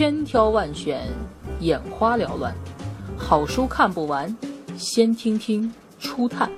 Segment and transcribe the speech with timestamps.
[0.00, 0.98] 千挑万选，
[1.58, 2.54] 眼花缭乱，
[3.18, 4.34] 好书看不完，
[4.74, 6.50] 先听听初探。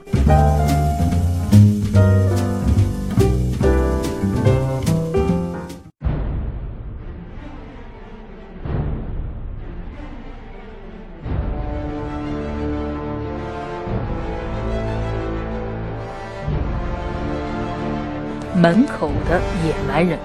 [18.54, 20.16] 门口的野蛮人。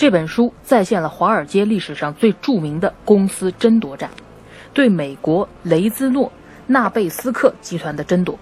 [0.00, 4.08] 这本书再现了华尔街历史上最著名的公司争夺战，
[4.72, 6.32] 对美国雷兹诺
[6.66, 8.38] 纳贝斯克集团的争夺。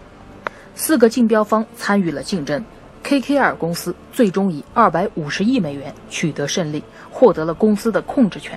[0.77, 2.65] 四个竞标方参与了竞争
[3.03, 8.57] ，KKR 公司最终以二百五十亿美元取得胜利，获得了公司的控制权。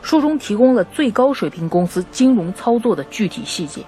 [0.00, 3.82] 书中提供了最高水平公司金融操作的具体细节。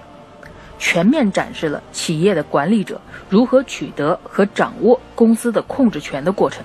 [0.77, 6.61] 全面展示了企业的管理者如何取得和掌握公司的控制权的过程。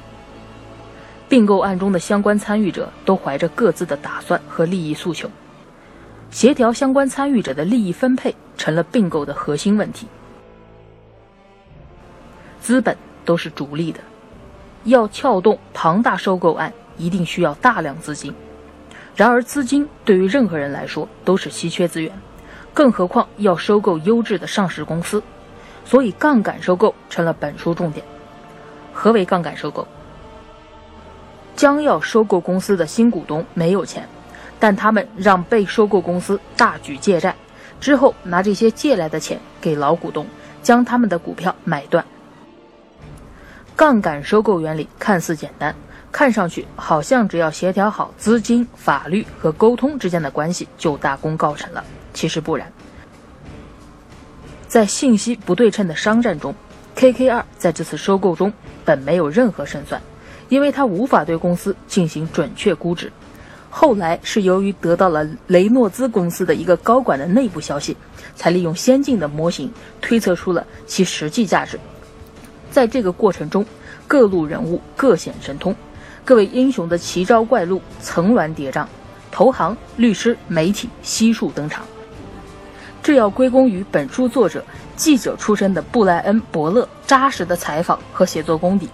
[1.28, 5.28] 并购案中的相关参与者都怀着各自的打算和利益诉求，
[6.30, 10.06] 协调相关参与者的利益分配成了并购的核心问题。
[12.60, 14.00] 资本都是逐利的，
[14.84, 18.32] 要撬动庞大收购案，一定需要大量资金。
[19.14, 22.12] 然而，资金对于任何人来说都是稀缺资源。
[22.74, 25.22] 更何况要收购优质的上市公司，
[25.86, 28.04] 所以杠杆收购成了本书重点。
[28.92, 29.88] 何为杠杆收购？
[31.56, 34.06] 将要收购公司的新股东没有钱，
[34.60, 37.34] 但他们让被收购公司大举借债，
[37.80, 40.26] 之后拿这些借来的钱给老股东，
[40.62, 42.04] 将他们的股票买断。
[43.74, 45.74] 杠杆收购原理看似简单，
[46.12, 51.84] 看上去好像只要协调好资金、法律和沟通之间的关系，就大功告成了。
[52.14, 52.70] 其实不然，
[54.66, 56.54] 在信息不对称的商战中
[56.96, 58.52] ，KKR 在这次收购中
[58.84, 60.00] 本没有任何胜算，
[60.48, 63.10] 因为他无法对公司进行准确估值。
[63.68, 67.96] 后来是由于得到了雷诺兹公司的一个高管的内部消息，
[68.34, 69.70] 才利用先进的模型
[70.00, 71.78] 推测出了其实际价值。
[72.70, 73.64] 在这个过程中，
[74.06, 75.74] 各路人物各显神通，
[76.24, 78.86] 各位英雄的奇招怪路层峦叠嶂，
[79.30, 81.84] 投行、律师、媒体悉数登场。
[83.02, 84.64] 这要归功于本书作者
[84.96, 88.88] 记者出身的布莱恩·伯勒扎实的采访和写作功底。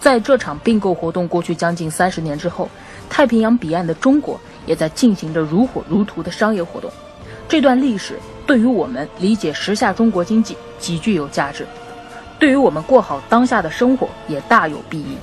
[0.00, 2.68] 在这场并购活动过去将近三十年之后，
[3.10, 6.90] 太平洋彼岸的中国也在进行着如火如荼的商业活动。
[7.46, 11.66] 这段历史对于我们理解时下中国经济极具有价值，
[12.38, 15.16] 对于我们过好当下的生活也大有裨益。